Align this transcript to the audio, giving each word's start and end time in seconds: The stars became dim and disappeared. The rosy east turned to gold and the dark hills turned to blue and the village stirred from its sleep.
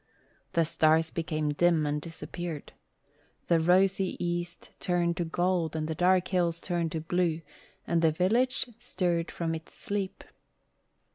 The 0.53 0.65
stars 0.65 1.11
became 1.11 1.51
dim 1.53 1.85
and 1.85 2.01
disappeared. 2.01 2.73
The 3.49 3.59
rosy 3.59 4.17
east 4.19 4.71
turned 4.79 5.15
to 5.17 5.25
gold 5.25 5.75
and 5.75 5.87
the 5.87 5.93
dark 5.93 6.29
hills 6.29 6.59
turned 6.59 6.91
to 6.93 7.01
blue 7.01 7.41
and 7.85 8.01
the 8.01 8.11
village 8.11 8.67
stirred 8.79 9.29
from 9.29 9.53
its 9.53 9.75
sleep. 9.75 10.23